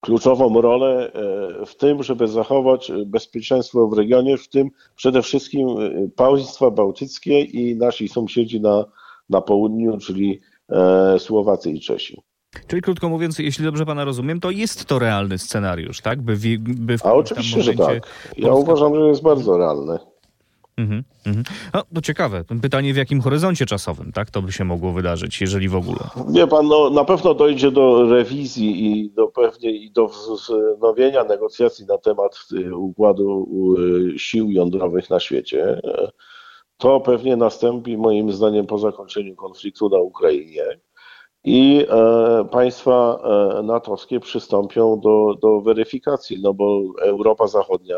kluczową 0.00 0.60
rolę 0.60 1.12
e, 1.12 1.66
w 1.66 1.76
tym, 1.76 2.02
żeby 2.02 2.28
zachować 2.28 2.92
bezpieczeństwo 3.06 3.88
w 3.88 3.98
regionie, 3.98 4.36
w 4.36 4.48
tym 4.48 4.70
przede 4.96 5.22
wszystkim 5.22 5.68
e, 5.68 6.08
państwa 6.16 6.70
bałtyckie 6.70 7.40
i 7.40 7.76
nasi 7.76 8.08
sąsiedzi 8.08 8.60
na, 8.60 8.84
na 9.30 9.40
południu, 9.40 9.98
czyli 9.98 10.40
e, 10.68 11.18
Słowacy 11.18 11.70
i 11.70 11.80
Czesi. 11.80 12.22
Czyli 12.66 12.82
krótko 12.82 13.08
mówiąc, 13.08 13.38
jeśli 13.38 13.64
dobrze 13.64 13.86
pana 13.86 14.04
rozumiem, 14.04 14.40
to 14.40 14.50
jest 14.50 14.84
to 14.84 14.98
realny 14.98 15.38
scenariusz, 15.38 16.00
tak? 16.00 16.22
By, 16.22 16.36
by 16.58 16.98
w 16.98 17.06
A 17.06 17.12
oczywiście, 17.12 17.62
że 17.62 17.74
tak. 17.74 18.08
Ja 18.36 18.48
Polska... 18.48 18.72
uważam, 18.72 18.94
że 18.94 19.08
jest 19.08 19.22
bardzo 19.22 19.58
realny. 19.58 19.98
Mhm, 20.76 21.04
mhm. 21.26 21.44
No, 21.74 21.82
to 21.94 22.00
ciekawe. 22.00 22.44
Pytanie 22.62 22.94
w 22.94 22.96
jakim 22.96 23.20
horyzoncie 23.20 23.66
czasowym, 23.66 24.12
tak? 24.12 24.30
To 24.30 24.42
by 24.42 24.52
się 24.52 24.64
mogło 24.64 24.92
wydarzyć, 24.92 25.40
jeżeli 25.40 25.68
w 25.68 25.76
ogóle. 25.76 25.98
Wie 26.28 26.46
pan, 26.46 26.68
no, 26.68 26.90
na 26.90 27.04
pewno 27.04 27.34
dojdzie 27.34 27.70
do 27.70 28.10
rewizji 28.10 28.86
i 28.86 29.10
do 29.10 29.28
pewnie 29.28 29.70
i 29.70 29.90
do 29.90 30.08
wznowienia 30.08 31.24
negocjacji 31.24 31.86
na 31.86 31.98
temat 31.98 32.38
y, 32.52 32.76
układu 32.76 33.48
y, 34.14 34.18
sił 34.18 34.50
jądrowych 34.50 35.10
na 35.10 35.20
świecie. 35.20 35.80
To 36.76 37.00
pewnie 37.00 37.36
nastąpi 37.36 37.96
moim 37.96 38.32
zdaniem 38.32 38.66
po 38.66 38.78
zakończeniu 38.78 39.36
konfliktu 39.36 39.88
na 39.88 39.98
Ukrainie 39.98 40.64
i 41.44 41.86
e, 41.90 42.44
państwa 42.50 43.18
e, 43.58 43.62
natowskie 43.62 44.20
przystąpią 44.20 45.00
do, 45.00 45.34
do 45.42 45.60
weryfikacji, 45.60 46.42
no 46.42 46.54
bo 46.54 46.82
Europa 47.00 47.46
Zachodnia, 47.46 47.96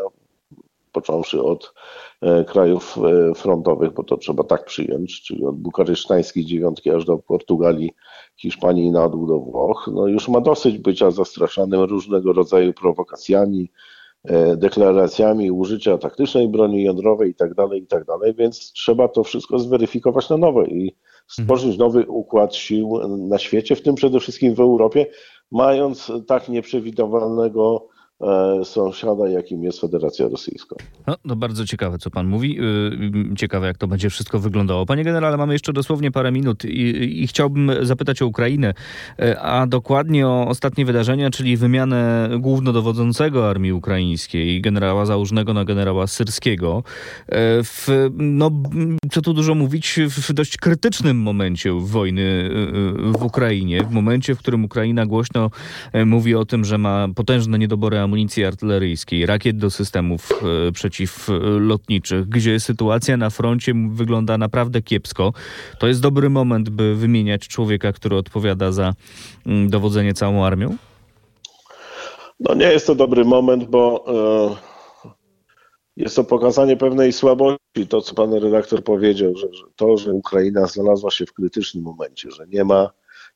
począwszy 0.95 1.43
od 1.43 1.73
e, 2.21 2.43
krajów 2.43 2.97
e, 2.97 3.33
frontowych, 3.33 3.93
bo 3.93 4.03
to 4.03 4.17
trzeba 4.17 4.43
tak 4.43 4.65
przyjąć, 4.65 5.21
czyli 5.21 5.45
od 5.45 5.55
bukaresztańskiej 5.55 6.45
dziewiątki 6.45 6.89
aż 6.91 7.05
do 7.05 7.17
Portugalii, 7.17 7.91
Hiszpanii 8.37 8.91
na 8.91 9.09
dół 9.09 9.27
do 9.27 9.39
Włoch, 9.39 9.89
no 9.93 10.07
już 10.07 10.27
ma 10.27 10.41
dosyć 10.41 10.77
bycia 10.77 11.11
zastraszanym 11.11 11.81
różnego 11.81 12.33
rodzaju 12.33 12.73
prowokacjami, 12.73 13.71
e, 14.23 14.57
deklaracjami 14.57 15.51
użycia 15.51 15.97
taktycznej 15.97 16.47
broni 16.49 16.83
jądrowej 16.83 17.31
i 17.31 17.35
tak 17.35 17.53
dalej, 17.53 17.81
i 17.83 17.87
tak 17.87 18.03
więc 18.37 18.71
trzeba 18.71 19.07
to 19.07 19.23
wszystko 19.23 19.59
zweryfikować 19.59 20.29
na 20.29 20.37
nowo 20.37 20.63
i 20.63 20.95
stworzyć 21.27 21.77
nowy 21.77 22.05
układ 22.07 22.55
sił 22.55 22.99
na 23.07 23.37
świecie, 23.37 23.75
w 23.75 23.81
tym 23.81 23.95
przede 23.95 24.19
wszystkim 24.19 24.55
w 24.55 24.59
Europie, 24.59 25.05
mając 25.51 26.11
tak 26.27 26.49
nieprzewidywalnego 26.49 27.87
sąsiada, 28.63 29.29
jakim 29.29 29.63
jest 29.63 29.81
Federacja 29.81 30.27
Rosyjska. 30.27 30.75
No, 31.07 31.15
to 31.27 31.35
bardzo 31.35 31.65
ciekawe, 31.65 31.97
co 31.97 32.09
pan 32.09 32.27
mówi. 32.27 32.59
Y, 33.31 33.35
ciekawe, 33.35 33.67
jak 33.67 33.77
to 33.77 33.87
będzie 33.87 34.09
wszystko 34.09 34.39
wyglądało. 34.39 34.85
Panie 34.85 35.03
generale, 35.03 35.37
mamy 35.37 35.53
jeszcze 35.53 35.73
dosłownie 35.73 36.11
parę 36.11 36.31
minut 36.31 36.65
i, 36.65 37.23
i 37.23 37.27
chciałbym 37.27 37.71
zapytać 37.81 38.21
o 38.21 38.27
Ukrainę, 38.27 38.73
e, 39.19 39.39
a 39.39 39.67
dokładnie 39.67 40.27
o 40.27 40.47
ostatnie 40.47 40.85
wydarzenia, 40.85 41.29
czyli 41.29 41.57
wymianę 41.57 42.29
głównodowodzącego 42.39 43.49
armii 43.49 43.73
ukraińskiej, 43.73 44.61
generała 44.61 45.05
Załużnego 45.05 45.53
na 45.53 45.65
generała 45.65 46.07
Syrskiego. 46.07 46.83
E, 47.27 47.63
w, 47.63 48.09
no, 48.17 48.51
co 49.11 49.21
tu 49.21 49.33
dużo 49.33 49.55
mówić, 49.55 49.99
w 50.09 50.33
dość 50.33 50.57
krytycznym 50.57 51.17
momencie 51.17 51.71
wojny 51.79 52.49
w 53.17 53.23
Ukrainie, 53.23 53.83
w 53.83 53.91
momencie, 53.91 54.35
w 54.35 54.39
którym 54.39 54.65
Ukraina 54.65 55.05
głośno 55.05 55.49
mówi 56.05 56.35
o 56.35 56.45
tym, 56.45 56.65
że 56.65 56.77
ma 56.77 57.07
potężne 57.15 57.59
niedobory 57.59 58.04
amunicji 58.05 58.45
artyleryjskiej, 58.45 59.25
rakiet 59.25 59.57
do 59.57 59.69
systemów 59.69 60.31
e, 60.31 60.71
przeciwlotniczych, 60.71 62.29
gdzie 62.29 62.59
sytuacja 62.59 63.17
na 63.17 63.29
froncie 63.29 63.73
wygląda 63.89 64.37
naprawdę 64.37 64.81
kiepsko, 64.81 65.33
to 65.79 65.87
jest 65.87 66.01
dobry 66.01 66.29
moment, 66.29 66.69
by 66.69 66.95
wymieniać 66.95 67.47
człowieka, 67.47 67.93
który 67.93 68.15
odpowiada 68.15 68.71
za 68.71 68.93
mm, 69.45 69.69
dowodzenie 69.69 70.13
całą 70.13 70.45
armią? 70.45 70.75
No 72.39 72.55
nie 72.55 72.65
jest 72.65 72.87
to 72.87 72.95
dobry 72.95 73.25
moment, 73.25 73.63
bo 73.63 74.05
e, 74.07 74.75
jest 75.97 76.15
to 76.15 76.23
pokazanie 76.23 76.77
pewnej 76.77 77.13
słabości. 77.13 77.87
To, 77.89 78.01
co 78.01 78.15
pan 78.15 78.33
redaktor 78.33 78.83
powiedział, 78.83 79.35
że, 79.35 79.47
że 79.53 79.63
to, 79.75 79.97
że 79.97 80.11
Ukraina 80.11 80.67
znalazła 80.67 81.11
się 81.11 81.25
w 81.25 81.33
krytycznym 81.33 81.83
momencie, 81.83 82.31
że 82.31 82.47
nie 82.47 82.63
ma 82.63 82.89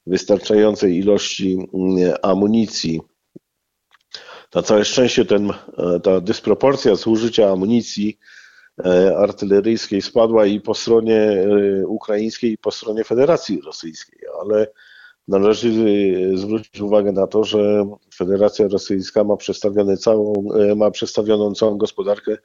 wystarczającej 0.08 0.98
ilości 0.98 1.68
mm, 1.74 2.14
amunicji, 2.22 3.02
na 4.56 4.62
całe 4.62 4.86
szczęście 4.86 5.26
ten, 5.26 5.52
e, 5.78 6.00
ta 6.00 6.22
dysproporcja 6.22 6.96
zużycia 6.96 7.52
amunicji 7.52 8.20
e, 8.86 9.18
artyleryjskiej 9.18 10.02
spadła 10.02 10.46
i 10.46 10.62
po 10.62 10.74
stronie 10.74 11.22
e, 11.22 11.88
ukraińskiej, 11.88 12.52
i 12.52 12.58
po 12.58 12.72
stronie 12.72 13.04
Federacji 13.04 13.62
Rosyjskiej, 13.66 14.20
ale 14.42 14.68
należy 15.28 15.72
zwrócić 16.36 16.82
uwagę 16.82 17.12
na 17.12 17.28
to, 17.28 17.44
że 17.44 17.86
Federacja 18.16 18.68
Rosyjska 18.68 19.24
ma, 19.24 19.38
przedstawione 19.38 19.98
całą, 19.98 20.34
ma 20.76 20.92
przedstawioną 20.92 21.54
całą 21.54 21.78
gospodarkę 21.78 22.38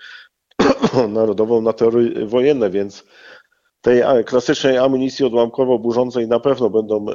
narodową 1.09 1.62
na 1.62 1.72
tory 1.72 2.26
wojenne, 2.26 2.70
więc 2.70 3.05
tej 3.81 4.02
klasycznej 4.24 4.79
amunicji 4.79 5.24
odłamkowo-burzącej 5.24 6.29
na 6.29 6.40
pewno 6.40 6.70
będą 6.70 7.07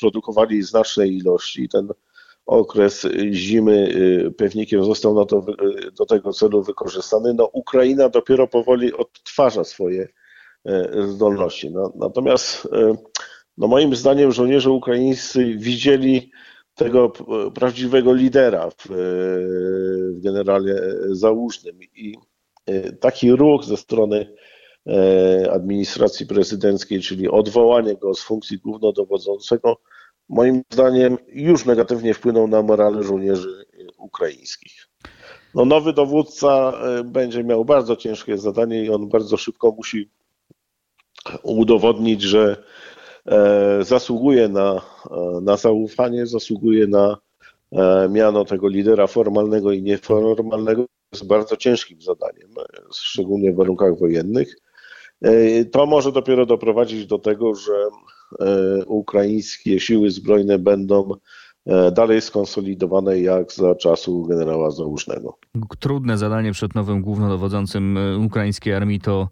produkowali 0.00 0.62
znacznej 0.62 1.16
ilości. 1.16 1.68
Ten 1.68 1.88
okres 2.48 3.06
zimy 3.32 3.88
y, 4.26 4.30
pewnikiem 4.30 4.84
został 4.84 5.26
to, 5.26 5.38
y, 5.38 5.92
do 5.92 6.06
tego 6.06 6.32
celu 6.32 6.62
wykorzystany. 6.62 7.34
No, 7.34 7.50
Ukraina 7.52 8.08
dopiero 8.08 8.46
powoli 8.46 8.92
odtwarza 8.92 9.64
swoje 9.64 10.08
y, 10.68 11.08
zdolności. 11.08 11.70
No, 11.70 11.92
natomiast 11.96 12.68
no, 13.58 13.68
moim 13.68 13.96
zdaniem 13.96 14.32
żołnierze 14.32 14.70
ukraińscy 14.70 15.56
widzieli 15.56 16.30
tego 16.74 17.12
prawdziwego 17.54 18.12
lidera 18.12 18.70
w, 18.70 18.86
w 20.16 20.20
generale 20.22 20.94
Załużnym 21.10 21.78
i 21.94 22.14
taki 23.00 23.32
ruch 23.32 23.64
ze 23.64 23.76
strony 23.76 24.34
administracji 25.50 26.26
prezydenckiej, 26.26 27.00
czyli 27.00 27.28
odwołanie 27.28 27.96
go 27.96 28.14
z 28.14 28.22
funkcji 28.22 28.58
głównodowodzącego, 28.58 29.76
moim 30.28 30.62
zdaniem 30.72 31.18
już 31.28 31.64
negatywnie 31.64 32.14
wpłynął 32.14 32.48
na 32.48 32.62
morale 32.62 33.02
żołnierzy 33.02 33.66
ukraińskich. 33.98 34.88
No, 35.54 35.64
nowy 35.64 35.92
dowódca 35.92 36.72
e, 36.72 37.04
będzie 37.04 37.44
miał 37.44 37.64
bardzo 37.64 37.96
ciężkie 37.96 38.38
zadanie 38.38 38.84
i 38.84 38.90
on 38.90 39.08
bardzo 39.08 39.36
szybko 39.36 39.74
musi 39.76 40.10
udowodnić, 41.42 42.22
że 42.22 42.62
e, 43.26 43.84
zasługuje 43.84 44.48
na, 44.48 44.82
e, 45.10 45.40
na 45.42 45.56
zaufanie, 45.56 46.26
zasługuje 46.26 46.86
na 46.86 47.18
miano 48.10 48.44
tego 48.44 48.68
lidera 48.68 49.06
formalnego 49.06 49.72
i 49.72 49.82
nieformalnego. 49.82 50.84
Jest 51.12 51.26
bardzo 51.26 51.56
ciężkim 51.56 52.02
zadaniem, 52.02 52.50
szczególnie 52.92 53.52
w 53.52 53.56
warunkach 53.56 53.98
wojennych. 53.98 54.56
To 55.72 55.86
może 55.86 56.12
dopiero 56.12 56.46
doprowadzić 56.46 57.06
do 57.06 57.18
tego, 57.18 57.54
że 57.54 57.72
E, 58.40 58.84
ukraińskie 58.86 59.80
siły 59.80 60.10
zbrojne 60.10 60.58
będą 60.58 61.10
e, 61.66 61.92
dalej 61.92 62.20
skonsolidowane 62.20 63.20
jak 63.20 63.52
za 63.52 63.74
czasu 63.74 64.22
generała 64.22 64.70
Załużnego. 64.70 65.38
Trudne 65.78 66.18
zadanie 66.18 66.52
przed 66.52 66.74
nowym 66.74 67.02
głównodowodzącym 67.02 67.98
e, 67.98 68.18
ukraińskiej 68.18 68.74
armii 68.74 69.00
to 69.00 69.28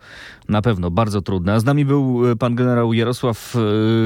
na 0.49 0.63
pewno 0.63 0.91
bardzo 0.91 1.23
trudne. 1.23 1.53
A 1.53 1.61
z 1.61 1.65
nami 1.65 1.85
był 1.85 2.23
pan 2.39 2.55
generał 2.55 2.93
Jarosław 2.93 3.55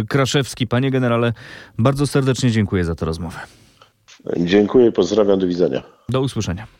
Kraszewski. 0.08 0.66
Panie 0.66 0.90
generale, 0.90 1.32
bardzo 1.78 2.06
serdecznie 2.06 2.50
dziękuję 2.50 2.84
za 2.84 2.94
tę 2.94 3.06
rozmowę. 3.06 3.38
Dziękuję, 4.36 4.92
pozdrawiam, 4.92 5.38
do 5.38 5.46
widzenia. 5.46 5.82
Do 6.08 6.20
usłyszenia. 6.20 6.79